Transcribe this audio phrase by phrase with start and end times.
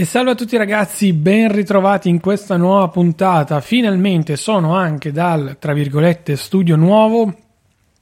[0.00, 3.60] E salve a tutti ragazzi, ben ritrovati in questa nuova puntata.
[3.60, 7.49] Finalmente sono anche dal, tra virgolette, studio nuovo,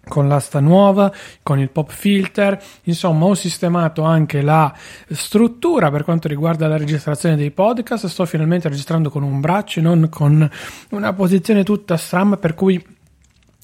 [0.08, 4.74] con l'asta nuova, con il pop filter, insomma ho sistemato anche la
[5.10, 10.08] struttura per quanto riguarda la registrazione dei podcast, sto finalmente registrando con un braccio non
[10.08, 10.48] con
[10.90, 12.96] una posizione tutta stramba per cui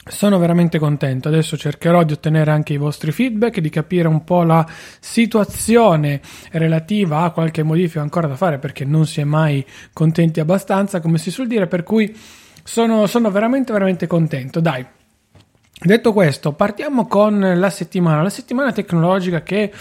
[0.06, 1.28] sono veramente contento.
[1.28, 4.66] Adesso cercherò di ottenere anche i vostri feedback, di capire un po' la
[5.00, 6.20] situazione
[6.52, 11.18] relativa a qualche modifica ancora da fare perché non si è mai contenti abbastanza, come
[11.18, 11.66] si suol dire.
[11.66, 12.14] Per cui
[12.62, 14.60] sono, sono veramente, veramente contento.
[14.60, 14.84] Dai.
[15.76, 19.72] Detto questo, partiamo con la settimana, la settimana tecnologica che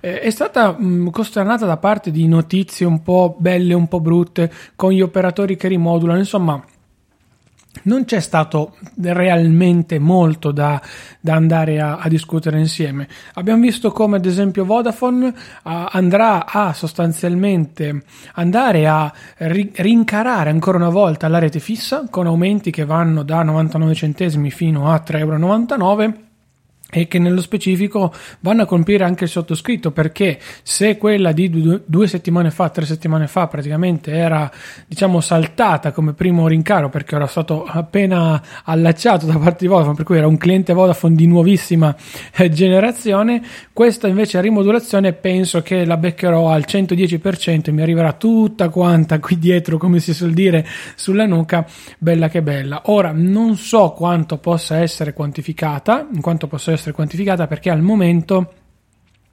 [0.00, 0.76] eh, è stata
[1.10, 5.68] costernata da parte di notizie un po' belle, un po' brutte, con gli operatori che
[5.68, 6.62] rimodulano, insomma
[7.84, 10.80] non c'è stato realmente molto da,
[11.20, 13.08] da andare a, a, discutere insieme.
[13.34, 15.32] Abbiamo visto come ad esempio Vodafone uh,
[15.62, 18.02] andrà a sostanzialmente
[18.34, 23.42] andare a ri- rincarare ancora una volta la rete fissa con aumenti che vanno da
[23.42, 26.25] 99 centesimi fino a 3,99 euro
[26.88, 31.50] e che nello specifico vanno a colpire anche il sottoscritto perché se quella di
[31.84, 34.50] due, settimane fa, tre settimane fa praticamente era
[34.86, 40.04] diciamo saltata come primo rincaro perché era stato appena allacciato da parte di Vodafone per
[40.04, 41.94] cui era un cliente Vodafone di nuovissima
[42.36, 43.42] eh, generazione
[43.72, 49.38] questa invece rimodulazione penso che la beccherò al 110% e mi arriverà tutta quanta qui
[49.38, 50.64] dietro come si suol dire
[50.94, 51.66] sulla nuca.
[51.98, 52.82] Bella che bella.
[52.86, 58.52] Ora non so quanto possa essere quantificata in quanto possa essere quantificata perché al momento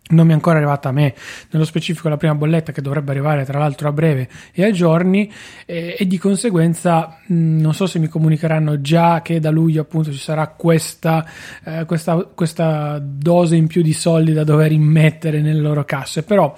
[0.10, 1.14] non mi è ancora arrivata a me,
[1.52, 5.32] nello specifico la prima bolletta che dovrebbe arrivare tra l'altro a breve e a giorni
[5.66, 10.12] e, e di conseguenza mh, non so se mi comunicheranno già che da luglio appunto
[10.12, 11.26] ci sarà questa,
[11.64, 16.54] eh, questa, questa dose in più di soldi da dover immettere nelle loro casse, però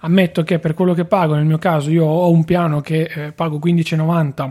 [0.00, 3.32] ammetto che per quello che pago, nel mio caso io ho un piano che eh,
[3.32, 4.50] pago 15,90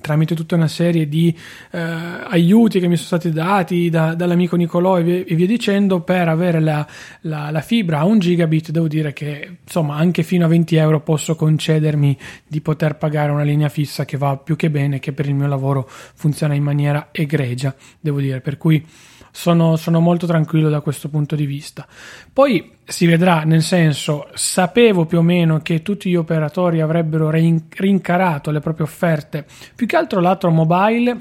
[0.00, 1.36] tramite tutta una serie di
[1.70, 6.00] eh, aiuti che mi sono stati dati da, dall'amico Nicolò e via, e via, dicendo
[6.00, 6.86] per avere la,
[7.22, 11.00] la, la, fibra a un gigabit devo dire che insomma anche fino a 20 euro
[11.00, 12.16] posso concedermi
[12.46, 15.46] di poter pagare una linea fissa che va più che bene che per il mio
[15.46, 18.40] lavoro funziona in maniera egregia devo dire.
[18.40, 18.84] Per cui
[19.30, 21.86] sono, sono molto tranquillo da questo punto di vista.
[22.32, 28.50] Poi si vedrà, nel senso, sapevo più o meno che tutti gli operatori avrebbero rincarato
[28.50, 31.16] le proprie offerte, più che altro lato mobile,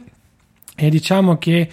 [0.75, 1.69] e diciamo che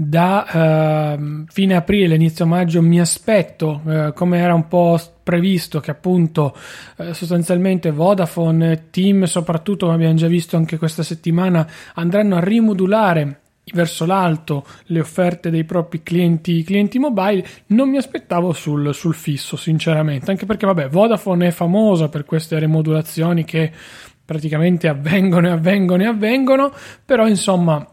[0.00, 5.90] da uh, fine aprile, inizio maggio mi aspetto, uh, come era un po' previsto, che
[5.90, 6.56] appunto
[6.96, 13.40] uh, sostanzialmente Vodafone, Team soprattutto, come abbiamo già visto anche questa settimana, andranno a rimodulare
[13.74, 19.56] verso l'alto le offerte dei propri clienti, clienti mobile, non mi aspettavo sul, sul, fisso,
[19.56, 23.72] sinceramente, anche perché vabbè, Vodafone è famosa per queste rimodulazioni che
[24.24, 26.72] praticamente avvengono e avvengono e avvengono,
[27.04, 27.86] però insomma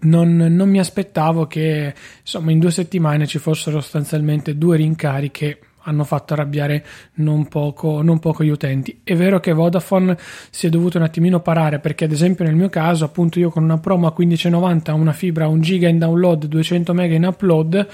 [0.00, 5.58] non, non mi aspettavo che insomma in due settimane ci fossero sostanzialmente due rincari che
[5.82, 6.84] hanno fatto arrabbiare
[7.14, 9.00] non poco, non poco, gli utenti.
[9.02, 10.16] È vero che Vodafone
[10.50, 13.62] si è dovuto un attimino parare perché ad esempio nel mio caso appunto io con
[13.62, 17.88] una promo a 15,90 una fibra 1 giga in download 200 mega in upload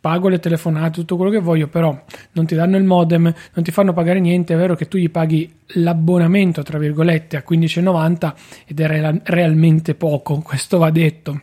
[0.00, 1.96] pago le telefonate, tutto quello che voglio, però
[2.32, 3.22] non ti danno il modem,
[3.52, 7.44] non ti fanno pagare niente, è vero che tu gli paghi l'abbonamento, tra virgolette, a
[7.46, 8.34] 15,90
[8.66, 11.42] ed è real- realmente poco, questo va detto.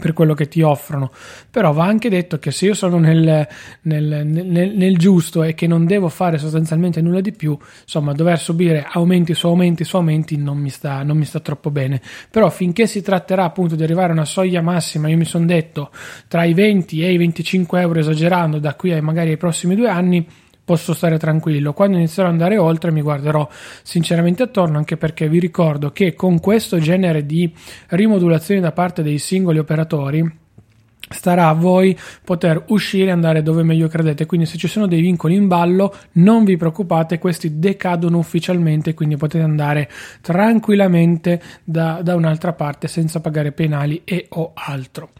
[0.00, 1.10] Per quello che ti offrono.
[1.50, 3.46] Però va anche detto che se io sono nel,
[3.82, 8.38] nel, nel, nel, giusto e che non devo fare sostanzialmente nulla di più, insomma, dover
[8.38, 12.00] subire aumenti su aumenti su aumenti non mi sta, non mi sta troppo bene.
[12.30, 15.90] Però finché si tratterà appunto di arrivare a una soglia massima, io mi sono detto
[16.28, 19.88] tra i 20 e i 25 euro esagerando da qui ai magari ai prossimi due
[19.88, 20.26] anni
[20.64, 21.72] posso stare tranquillo.
[21.72, 23.48] Quando inizierò ad andare oltre mi guarderò
[23.82, 27.52] sinceramente attorno anche perché vi ricordo che con questo genere di
[27.88, 30.42] rimodulazioni da parte dei singoli operatori
[31.06, 35.02] starà a voi poter uscire e andare dove meglio credete quindi se ci sono dei
[35.02, 39.90] vincoli in ballo non vi preoccupate questi decadono ufficialmente quindi potete andare
[40.22, 45.10] tranquillamente da, da un'altra parte senza pagare penali e o altro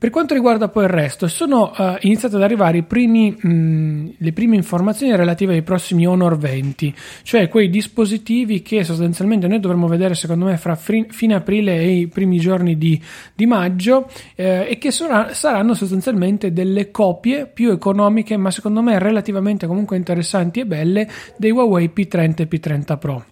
[0.00, 4.56] per quanto riguarda poi il resto, sono uh, iniziate ad arrivare primi, mh, le prime
[4.56, 10.46] informazioni relative ai prossimi Honor 20, cioè quei dispositivi che sostanzialmente noi dovremmo vedere secondo
[10.46, 12.98] me fra fri- fine aprile e i primi giorni di,
[13.34, 18.98] di maggio eh, e che sora- saranno sostanzialmente delle copie più economiche ma secondo me
[18.98, 23.24] relativamente comunque interessanti e belle dei Huawei P30 e P30 Pro.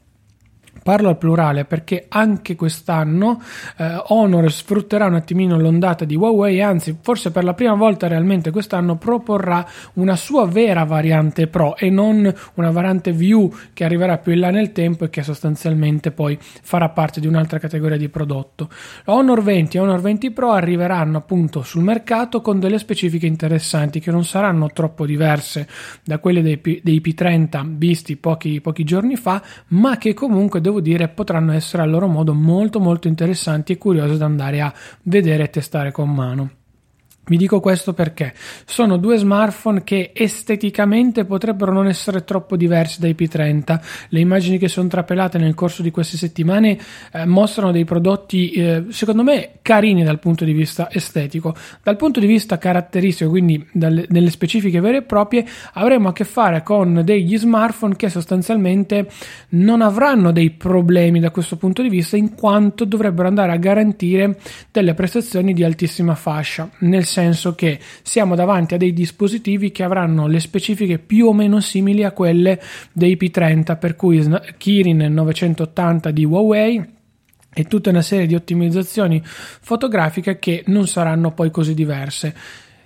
[0.88, 3.42] Parlo al plurale perché anche quest'anno
[3.76, 8.50] eh, Honor sfrutterà un attimino l'ondata di Huawei, anzi forse per la prima volta realmente
[8.50, 14.32] quest'anno proporrà una sua vera variante Pro e non una variante View che arriverà più
[14.32, 18.70] in là nel tempo e che sostanzialmente poi farà parte di un'altra categoria di prodotto.
[19.04, 24.10] Honor 20 e Honor 20 Pro arriveranno appunto sul mercato con delle specifiche interessanti che
[24.10, 25.68] non saranno troppo diverse
[26.02, 30.76] da quelle dei, P- dei P30 visti pochi, pochi giorni fa, ma che comunque devo
[30.78, 34.72] devo dire potranno essere a loro modo molto molto interessanti e curiose da andare a
[35.02, 36.50] vedere e testare con mano.
[37.28, 38.32] Vi dico questo perché
[38.64, 43.80] sono due smartphone che esteticamente potrebbero non essere troppo diversi dai P30.
[44.08, 46.78] Le immagini che sono trapelate nel corso di queste settimane
[47.12, 51.54] eh, mostrano dei prodotti, eh, secondo me, carini dal punto di vista estetico.
[51.82, 55.44] Dal punto di vista caratteristico, quindi dalle, nelle specifiche vere e proprie,
[55.74, 59.06] avremo a che fare con degli smartphone che sostanzialmente
[59.50, 64.38] non avranno dei problemi da questo punto di vista, in quanto dovrebbero andare a garantire
[64.72, 66.70] delle prestazioni di altissima fascia.
[66.78, 71.32] Nel senso senso che siamo davanti a dei dispositivi che avranno le specifiche più o
[71.32, 72.60] meno simili a quelle
[72.92, 74.24] dei P30, per cui
[74.56, 76.96] Kirin 980 di Huawei
[77.52, 82.34] e tutta una serie di ottimizzazioni fotografiche che non saranno poi così diverse.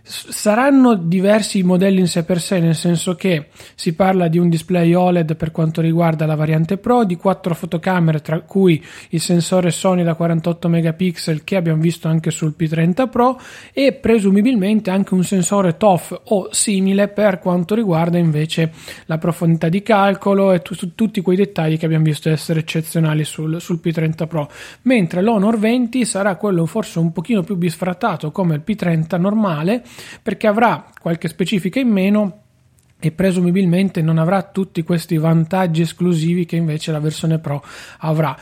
[0.05, 4.49] Saranno diversi i modelli in sé per sé, nel senso che si parla di un
[4.49, 9.71] display OLED per quanto riguarda la variante Pro, di quattro fotocamere, tra cui il sensore
[9.71, 13.41] Sony da 48 megapixel che abbiamo visto anche sul P30 Pro
[13.73, 18.73] e presumibilmente anche un sensore TOF o simile per quanto riguarda invece
[19.07, 23.61] la profondità di calcolo e t- tutti quei dettagli che abbiamo visto essere eccezionali sul,
[23.61, 24.51] sul P30 Pro,
[24.83, 29.85] mentre l'Honor 20 sarà quello forse un pochino più bisfrattato come il P30 normale
[30.23, 32.41] perché avrà qualche specifica in meno
[32.99, 37.65] e presumibilmente non avrà tutti questi vantaggi esclusivi che invece la versione Pro
[37.99, 38.37] avrà.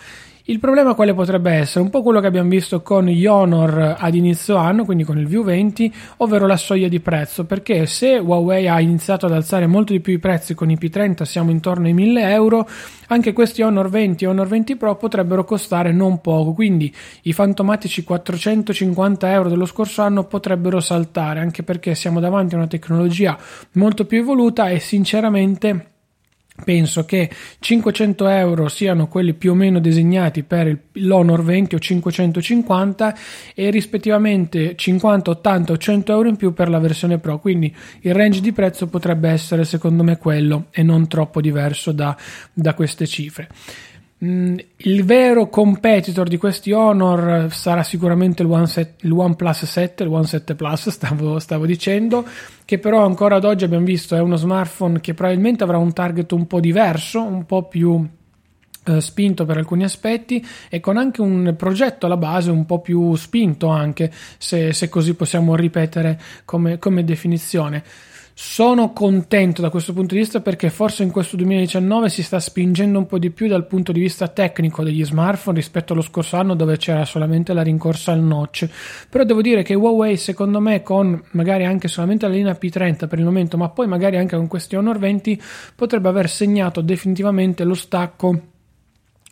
[0.51, 1.85] Il problema quale potrebbe essere?
[1.85, 5.29] Un po' quello che abbiamo visto con gli Honor ad inizio anno, quindi con il
[5.29, 9.93] View 20, ovvero la soglia di prezzo, perché se Huawei ha iniziato ad alzare molto
[9.93, 12.69] di più i prezzi con i P30, siamo intorno ai 1000 euro,
[13.07, 16.93] anche questi Honor 20 e Honor 20 Pro potrebbero costare non poco, quindi
[17.23, 22.67] i fantomatici 450 euro dello scorso anno potrebbero saltare, anche perché siamo davanti a una
[22.67, 23.39] tecnologia
[23.75, 25.91] molto più evoluta e sinceramente
[26.65, 33.15] penso che 500 euro siano quelli più o meno designati per l'Honor 20 o 550
[33.55, 37.39] e rispettivamente 50, 80 o 100 euro in più per la versione Pro.
[37.39, 42.17] Quindi il range di prezzo potrebbe essere secondo me quello e non troppo diverso da,
[42.53, 43.49] da queste cifre
[44.23, 50.11] il vero competitor di questi Honor sarà sicuramente il, One set, il OnePlus 7, il
[50.11, 52.27] One 7 Plus, stavo, stavo, dicendo,
[52.67, 56.33] che però ancora ad oggi abbiamo visto è uno smartphone che probabilmente avrà un target
[56.33, 58.07] un po' diverso, un po' più
[58.85, 63.15] eh, spinto per alcuni aspetti e con anche un progetto alla base un po' più
[63.15, 67.83] spinto anche, se, se così possiamo ripetere come, come definizione.
[68.43, 72.99] Sono contento da questo punto di vista perché forse in questo 2019 si sta spingendo
[72.99, 76.55] un po' di più dal punto di vista tecnico degli smartphone rispetto allo scorso anno
[76.55, 78.67] dove c'era solamente la rincorsa al notch.
[79.11, 83.19] Però devo dire che Huawei secondo me con magari anche solamente la linea P30 per
[83.19, 85.41] il momento, ma poi magari anche con questi Honor 20
[85.77, 88.50] potrebbe aver segnato definitivamente lo stacco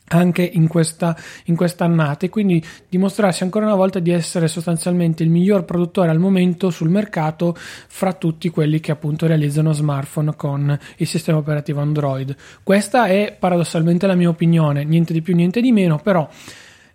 [0.09, 5.23] anche in questa, in questa annata e quindi dimostrarsi ancora una volta di essere sostanzialmente
[5.23, 10.79] il miglior produttore al momento sul mercato fra tutti quelli che appunto realizzano smartphone con
[10.97, 12.35] il sistema operativo Android.
[12.62, 16.29] Questa è paradossalmente la mia opinione, niente di più, niente di meno, però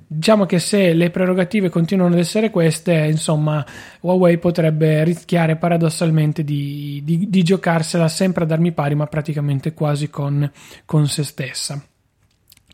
[0.06, 3.66] Diciamo che se le prerogative continuano ad essere queste, insomma,
[4.02, 10.12] Huawei potrebbe rischiare paradossalmente di, di, di giocarsela sempre ad armi pari, ma praticamente quasi
[10.12, 10.50] con,
[10.86, 11.84] con se stessa.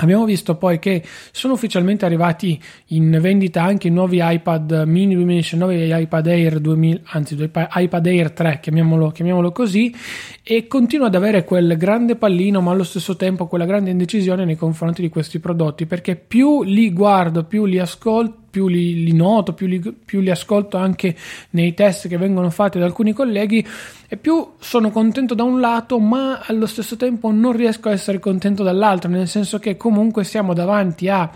[0.02, 5.76] Abbiamo visto poi che sono ufficialmente arrivati in vendita anche i nuovi iPad mini 2019
[5.76, 9.94] e iPad Air 2000, anzi iPad Air 3, chiamiamolo, chiamiamolo, così,
[10.42, 14.56] e continua ad avere quel grande pallino, ma allo stesso tempo quella grande indecisione nei
[14.56, 19.54] confronti di questi prodotti, perché più li guardo, più li ascolto, più li, li noto,
[19.54, 21.16] più li, più li, ascolto anche
[21.52, 23.66] nei test che vengono fatti da alcuni colleghi
[24.08, 28.20] e più sono contento da un lato, ma allo stesso tempo non riesco a essere
[28.20, 31.32] contento dall'altro, nel senso che comunque siamo davanti a,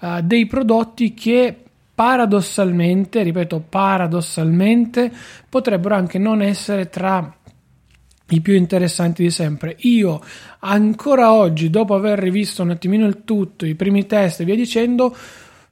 [0.00, 1.56] a dei prodotti che
[1.94, 5.10] paradossalmente, ripeto, paradossalmente
[5.48, 7.34] potrebbero anche non essere tra
[8.30, 9.74] i più interessanti di sempre.
[9.80, 10.20] Io
[10.60, 15.14] ancora oggi, dopo aver rivisto un attimino il tutto, i primi test e via dicendo,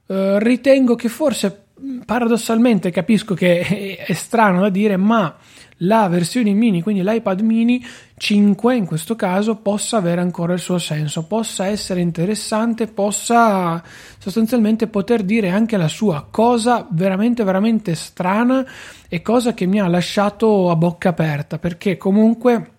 [0.07, 1.65] eh, ritengo che forse
[2.05, 5.35] paradossalmente capisco che è, è strano da dire, ma
[5.81, 7.85] la versione mini, quindi l'iPad mini
[8.17, 13.83] 5 in questo caso, possa avere ancora il suo senso, possa essere interessante, possa
[14.17, 18.65] sostanzialmente poter dire anche la sua cosa veramente, veramente strana
[19.07, 22.71] e cosa che mi ha lasciato a bocca aperta, perché comunque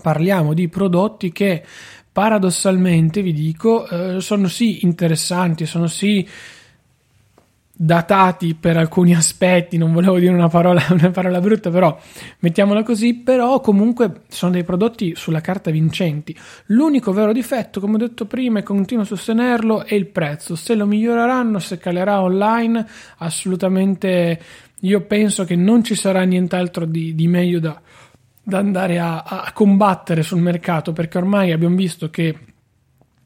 [0.00, 1.64] parliamo di prodotti che
[2.18, 6.26] paradossalmente vi dico eh, sono sì interessanti, sono sì
[7.72, 11.96] datati per alcuni aspetti, non volevo dire una parola, una parola brutta, però
[12.40, 16.36] mettiamola così, però comunque sono dei prodotti sulla carta vincenti.
[16.66, 20.56] L'unico vero difetto, come ho detto prima e continuo a sostenerlo, è il prezzo.
[20.56, 22.84] Se lo miglioreranno, se calerà online,
[23.18, 24.40] assolutamente
[24.80, 27.80] io penso che non ci sarà nient'altro di, di meglio da,
[28.48, 32.34] da andare a, a combattere sul mercato, perché ormai abbiamo visto che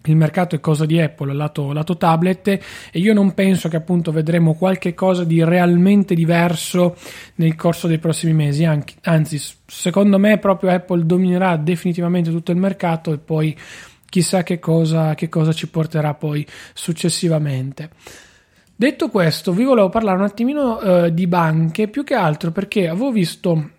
[0.07, 2.61] il mercato è cosa di Apple lato, lato tablet e
[2.95, 6.97] io non penso che appunto vedremo qualche cosa di realmente diverso
[7.37, 8.65] nel corso dei prossimi mesi
[9.03, 13.57] anzi secondo me proprio Apple dominerà definitivamente tutto il mercato e poi
[14.09, 17.91] chissà che cosa, che cosa ci porterà poi successivamente.
[18.75, 23.13] Detto questo vi volevo parlare un attimino eh, di banche più che altro perché avevo
[23.13, 23.71] visto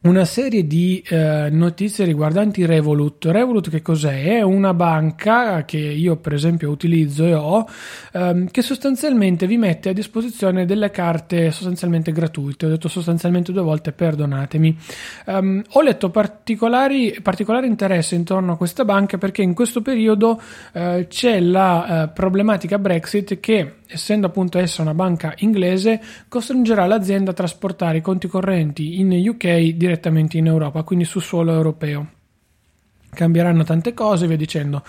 [0.00, 3.24] una serie di eh, notizie riguardanti Revolut.
[3.24, 4.36] Revolut che cos'è?
[4.36, 7.66] È una banca che io per esempio utilizzo e ho
[8.12, 12.66] ehm, che sostanzialmente vi mette a disposizione delle carte sostanzialmente gratuite.
[12.66, 14.78] Ho detto sostanzialmente due volte, perdonatemi.
[15.26, 20.40] Um, ho letto particolari, particolare interesse intorno a questa banca perché in questo periodo
[20.74, 27.30] eh, c'è la eh, problematica Brexit che essendo appunto essa una banca inglese, costringerà l'azienda
[27.30, 32.06] a trasportare i conti correnti in UK direttamente in Europa, quindi su suolo europeo.
[33.10, 34.84] Cambieranno tante cose, via dicendo.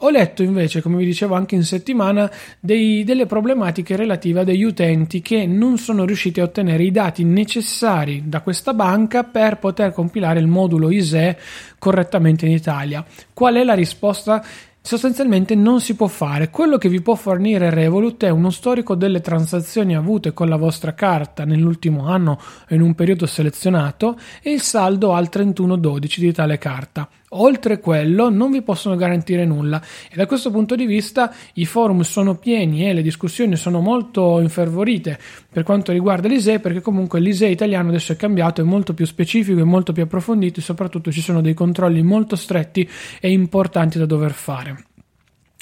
[0.00, 4.62] Ho letto invece, come vi dicevo anche in settimana, dei, delle problematiche relative a degli
[4.62, 9.92] utenti che non sono riusciti a ottenere i dati necessari da questa banca per poter
[9.92, 11.38] compilare il modulo ISE
[11.78, 13.04] correttamente in Italia.
[13.32, 14.44] Qual è la risposta
[14.86, 16.48] sostanzialmente non si può fare.
[16.48, 20.94] Quello che vi può fornire Revolut è uno storico delle transazioni avute con la vostra
[20.94, 22.38] carta nell'ultimo anno
[22.68, 27.08] in un periodo selezionato e il saldo al 31-12 di tale carta.
[27.38, 32.00] Oltre quello non vi possono garantire nulla e da questo punto di vista i forum
[32.00, 35.18] sono pieni e le discussioni sono molto infervorite
[35.50, 39.60] per quanto riguarda l'ISE perché comunque l'ISE italiano adesso è cambiato, è molto più specifico,
[39.60, 42.88] è molto più approfondito e soprattutto ci sono dei controlli molto stretti
[43.20, 44.84] e importanti da dover fare.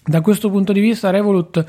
[0.06, 1.64] Da questo punto di vista Revolut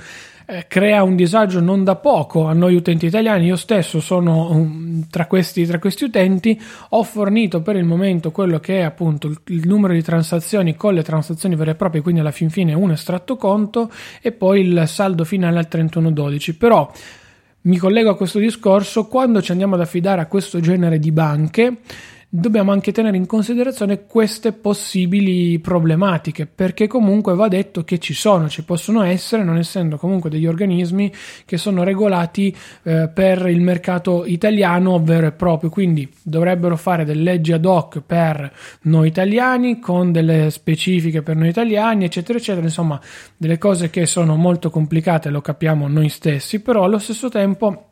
[0.46, 3.46] eh, crea un disagio non da poco a noi utenti italiani.
[3.48, 6.60] Io stesso sono um, tra, questi, tra, questi, utenti,
[6.90, 10.94] ho fornito per il momento quello che è appunto il, il, numero di transazioni con
[10.94, 14.84] le transazioni vere e proprie, quindi alla fin fine un estratto conto e poi il
[14.88, 16.56] saldo finale al 3112.
[16.56, 16.92] Però
[17.62, 21.78] mi collego a questo discorso quando ci andiamo ad affidare a questo genere di banche
[22.40, 28.50] dobbiamo anche tenere in considerazione queste possibili problematiche, perché comunque va detto che ci sono,
[28.50, 31.12] ci possono essere, non essendo comunque degli organismi
[31.46, 37.24] che sono regolati eh, per il mercato italiano vero e proprio, quindi dovrebbero fare delle
[37.24, 38.52] leggi ad hoc per
[38.82, 43.00] noi italiani, con delle specifiche per noi italiani, eccetera, eccetera, insomma,
[43.38, 47.90] delle cose che sono molto complicate, lo capiamo noi stessi, però allo stesso tempo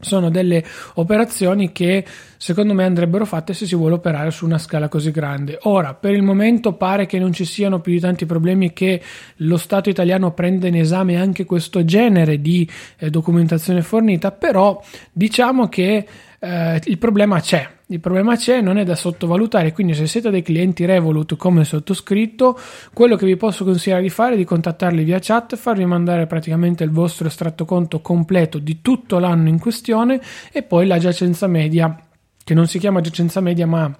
[0.00, 0.64] sono delle
[0.94, 2.04] operazioni che
[2.36, 5.58] secondo me andrebbero fatte se si vuole operare su una scala così grande.
[5.62, 9.00] Ora, per il momento pare che non ci siano più di tanti problemi che
[9.36, 15.68] lo Stato italiano prenda in esame anche questo genere di eh, documentazione fornita, però diciamo
[15.68, 16.06] che
[16.38, 20.42] eh, il problema c'è il problema c'è, non è da sottovalutare, quindi se siete dei
[20.42, 22.56] clienti Revolut come sottoscritto,
[22.92, 26.84] quello che vi posso consigliare di fare è di contattarli via chat, farvi mandare praticamente
[26.84, 30.20] il vostro estratto conto completo di tutto l'anno in questione
[30.52, 32.00] e poi la giacenza media,
[32.44, 33.92] che non si chiama giacenza media ma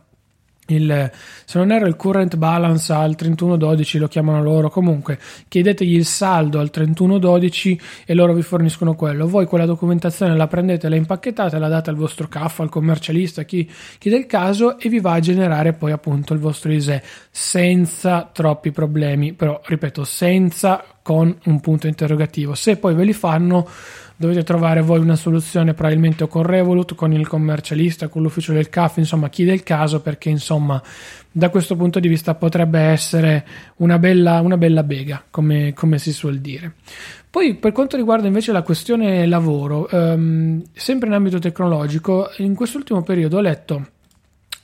[0.74, 1.10] il,
[1.44, 4.70] se non erro il current balance al 31-12 lo chiamano loro.
[4.70, 9.28] Comunque chiedetegli il saldo al 31-12 e loro vi forniscono quello.
[9.28, 13.70] Voi quella documentazione la prendete la impacchettate la date al vostro CAF al commercialista chi,
[13.98, 18.70] chi del caso e vi va a generare poi appunto il vostro ISE senza troppi
[18.70, 22.54] problemi però ripeto senza con un punto interrogativo.
[22.54, 23.66] Se poi ve li fanno
[24.20, 28.68] dovete trovare voi una soluzione probabilmente o con Revolut, con il commercialista, con l'ufficio del
[28.68, 30.80] CAF, insomma chi del caso perché insomma
[31.32, 33.46] da questo punto di vista potrebbe essere
[33.76, 36.74] una bella, una bella bega come, come si suol dire.
[37.30, 43.02] Poi per quanto riguarda invece la questione lavoro, ehm, sempre in ambito tecnologico, in quest'ultimo
[43.02, 43.86] periodo ho letto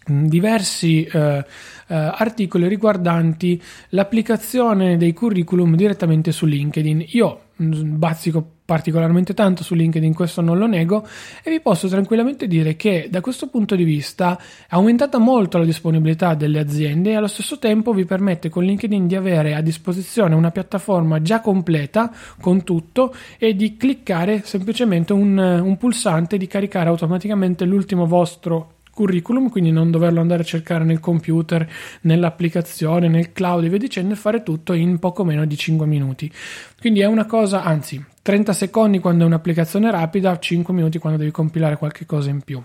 [0.05, 3.61] diversi eh, eh, articoli riguardanti
[3.91, 7.07] l'applicazione dei curriculum direttamente su LinkedIn.
[7.13, 11.07] Io bazzico particolarmente tanto su LinkedIn, questo non lo nego,
[11.43, 15.65] e vi posso tranquillamente dire che da questo punto di vista è aumentata molto la
[15.65, 20.35] disponibilità delle aziende e allo stesso tempo vi permette con LinkedIn di avere a disposizione
[20.35, 26.89] una piattaforma già completa con tutto e di cliccare semplicemente un, un pulsante di caricare
[26.89, 31.69] automaticamente l'ultimo vostro curriculum, quindi non doverlo andare a cercare nel computer,
[32.03, 36.33] nell'applicazione, nel cloud e via dicendo, e fare tutto in poco meno di 5 minuti.
[36.81, 41.31] Quindi è una cosa, anzi, 30 secondi quando è un'applicazione rapida, 5 minuti quando devi
[41.31, 42.63] compilare qualche cosa in più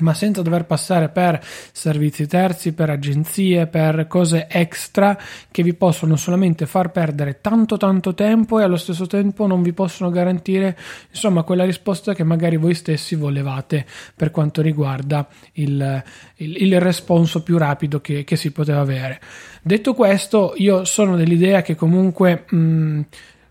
[0.00, 1.40] ma senza dover passare per
[1.72, 5.18] servizi terzi, per agenzie, per cose extra
[5.50, 9.72] che vi possono solamente far perdere tanto tanto tempo e allo stesso tempo non vi
[9.72, 10.76] possono garantire
[11.10, 16.02] insomma quella risposta che magari voi stessi volevate per quanto riguarda il,
[16.36, 19.20] il, il responso più rapido che, che, si poteva avere.
[19.62, 23.00] Detto questo, io sono dell'idea che comunque mh,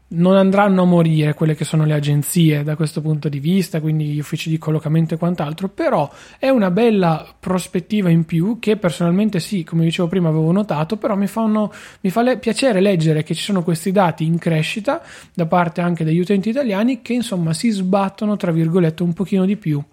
[0.08, 4.06] non andranno a morire quelle che sono le agenzie da questo punto di vista, quindi
[4.06, 9.40] gli uffici di collocamento e quant'altro, però è una bella prospettiva in più che personalmente
[9.40, 13.34] sì, come dicevo prima avevo notato, però mi, fanno, mi fa le, piacere leggere che
[13.34, 15.02] ci sono questi dati in crescita
[15.34, 19.58] da parte anche degli utenti italiani che insomma si sbattono tra virgolette un pochino di
[19.58, 19.84] più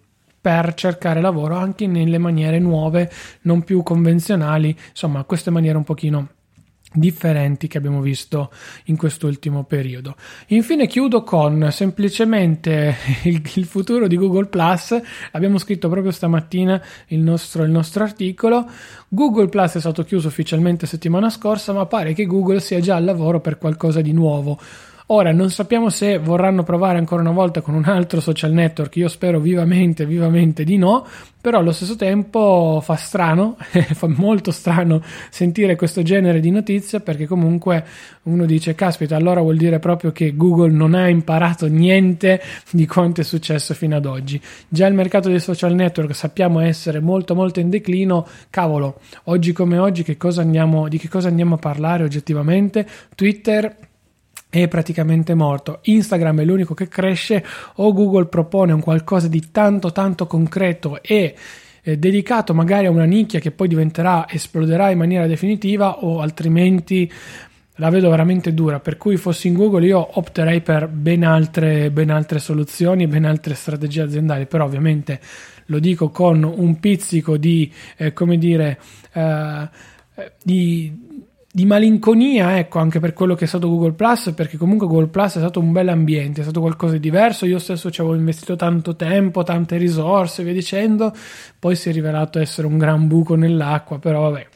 [0.41, 3.11] per cercare lavoro anche nelle maniere nuove,
[3.43, 6.29] non più convenzionali, insomma queste maniere un pochino
[6.93, 8.51] differenti che abbiamo visto
[8.85, 10.17] in quest'ultimo periodo.
[10.49, 15.01] Infine chiudo con semplicemente il, il futuro di Google Plus.
[15.33, 18.69] Abbiamo scritto proprio stamattina il nostro, il nostro articolo.
[19.09, 23.05] Google Plus è stato chiuso ufficialmente settimana scorsa, ma pare che Google sia già al
[23.05, 24.59] lavoro per qualcosa di nuovo.
[25.15, 29.09] Ora non sappiamo se vorranno provare ancora una volta con un altro social network, io
[29.09, 31.07] spero vivamente, vivamente di no,
[31.39, 33.57] però allo stesso tempo fa strano,
[33.93, 37.85] fa molto strano sentire questo genere di notizie perché comunque
[38.23, 43.21] uno dice caspita, allora vuol dire proprio che Google non ha imparato niente di quanto
[43.21, 44.41] è successo fino ad oggi.
[44.67, 49.77] Già il mercato dei social network sappiamo essere molto molto in declino, cavolo, oggi come
[49.77, 52.89] oggi che cosa andiamo, di che cosa andiamo a parlare oggettivamente?
[53.15, 53.91] Twitter
[54.53, 55.79] è praticamente morto.
[55.85, 57.43] Instagram è l'unico che cresce
[57.77, 61.35] o Google propone un qualcosa di tanto tanto concreto e
[61.81, 67.11] eh, dedicato magari a una nicchia che poi diventerà esploderà in maniera definitiva o altrimenti
[67.77, 72.11] la vedo veramente dura per cui fossi in Google io opterei per ben altre, ben
[72.11, 75.19] altre soluzioni ben altre strategie aziendali però ovviamente
[75.67, 78.79] lo dico con un pizzico di eh, come dire
[79.15, 79.69] eh,
[80.15, 81.11] eh di
[81.55, 85.35] di malinconia, ecco, anche per quello che è stato Google Plus, perché comunque Google Plus
[85.35, 87.45] è stato un bel ambiente, è stato qualcosa di diverso.
[87.45, 91.15] Io stesso ci avevo investito tanto tempo, tante risorse, via dicendo.
[91.59, 94.47] Poi si è rivelato essere un gran buco nell'acqua, però vabbè,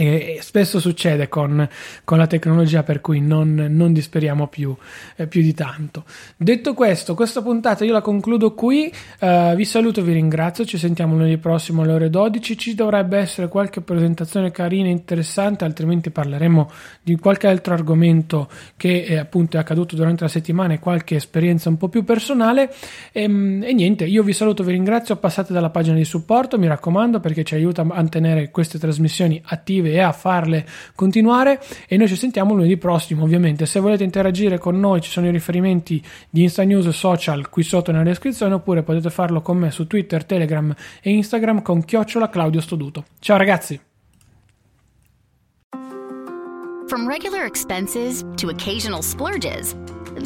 [0.00, 1.68] e spesso succede con,
[2.04, 4.74] con, la tecnologia per cui non, non disperiamo più,
[5.16, 6.04] eh, più, di tanto.
[6.36, 8.90] Detto questo questa puntata io la concludo qui.
[9.20, 13.48] Uh, vi saluto vi ringrazio ci sentiamo lunedì prossimo alle ore 12 ci dovrebbe essere
[13.48, 16.70] qualche presentazione carina e interessante altrimenti parleremo
[17.02, 21.68] di qualche altro argomento che eh, appunto è accaduto durante la settimana e qualche esperienza
[21.68, 22.72] un po' più personale.
[23.12, 26.66] E, ehm, e niente io vi saluto vi ringrazio passate dalla pagina di supporto mi
[26.66, 31.60] raccomando perché ci aiuta a tenere queste trasmissioni attive e a farle continuare.
[31.86, 33.66] E noi ci sentiamo lunedì prossimo ovviamente.
[33.66, 37.92] Se volete interagire con noi ci sono i riferimenti di Insta News social qui sotto
[37.92, 42.60] nella descrizione oppure potete farlo con me su Twitter, Telegram e Instagram con chiocciola Claudio
[42.60, 43.04] Stoduto.
[43.18, 43.80] Ciao ragazzi!
[46.86, 49.76] From regular expenses to occasional splurges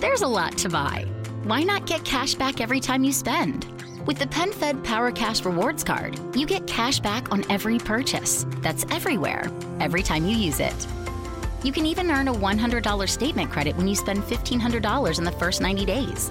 [0.01, 1.05] there's a lot to buy.
[1.45, 3.74] Why not get cash back every time you spend
[4.07, 8.45] With the PenFed Power Cash Rewards Card, you get cash back on every purchase.
[8.59, 10.87] That's everywhere, every time you use it.
[11.63, 15.63] You can even earn a $100 statement credit when you spend $1,500 in the first
[15.63, 16.31] 90 days.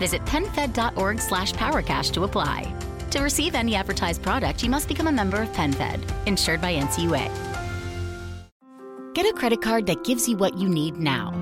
[0.00, 2.74] Visit PenFed.org slash PowerCash to apply.
[3.10, 7.30] To receive any advertised product, you must become a member of PenFed, insured by NCUA.
[9.14, 11.32] Get a credit card that gives you what you need now.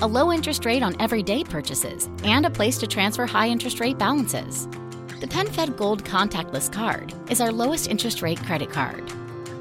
[0.00, 3.98] A low interest rate on everyday purchases and a place to transfer high interest rate
[3.98, 4.66] balances.
[5.22, 9.08] The PenFed Gold Contactless Card is our lowest interest rate credit card.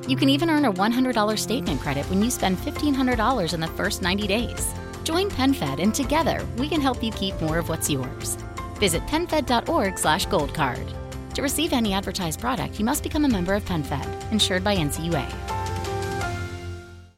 [0.08, 4.02] You can even earn a $100 statement credit when you spend $1,500 in the first
[4.02, 4.74] 90 days.
[5.04, 8.40] Join PenFed and together we can help you keep more of what's yours.
[8.80, 10.92] Visit PenFed.org slash gold card.
[11.36, 15.51] To receive any advertised product, you must become a member of PenFed, insured by NCUA.